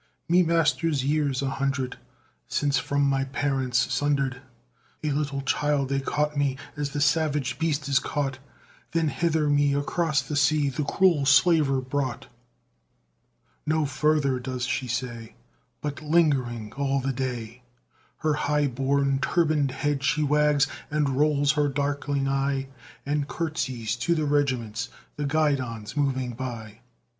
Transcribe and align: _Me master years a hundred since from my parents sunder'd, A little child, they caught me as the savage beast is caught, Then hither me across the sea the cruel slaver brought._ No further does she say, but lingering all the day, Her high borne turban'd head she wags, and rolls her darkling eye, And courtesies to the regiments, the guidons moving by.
_Me 0.27 0.43
master 0.43 0.87
years 0.87 1.43
a 1.43 1.49
hundred 1.61 1.99
since 2.47 2.79
from 2.79 3.03
my 3.03 3.25
parents 3.25 3.93
sunder'd, 3.93 4.41
A 5.03 5.11
little 5.11 5.41
child, 5.43 5.89
they 5.89 5.99
caught 5.99 6.35
me 6.35 6.57
as 6.75 6.89
the 6.89 6.99
savage 6.99 7.59
beast 7.59 7.87
is 7.87 7.99
caught, 7.99 8.39
Then 8.93 9.09
hither 9.09 9.47
me 9.47 9.75
across 9.75 10.23
the 10.23 10.35
sea 10.35 10.69
the 10.69 10.85
cruel 10.85 11.27
slaver 11.27 11.81
brought._ 11.81 12.25
No 13.67 13.85
further 13.85 14.39
does 14.39 14.65
she 14.65 14.87
say, 14.87 15.35
but 15.81 16.01
lingering 16.01 16.73
all 16.73 16.99
the 16.99 17.13
day, 17.13 17.61
Her 18.25 18.33
high 18.33 18.65
borne 18.65 19.19
turban'd 19.19 19.69
head 19.69 20.03
she 20.03 20.23
wags, 20.23 20.65
and 20.89 21.09
rolls 21.09 21.51
her 21.51 21.67
darkling 21.67 22.27
eye, 22.27 22.69
And 23.05 23.27
courtesies 23.27 23.95
to 23.97 24.15
the 24.15 24.25
regiments, 24.25 24.89
the 25.15 25.25
guidons 25.27 25.95
moving 25.95 26.31
by. 26.33 26.79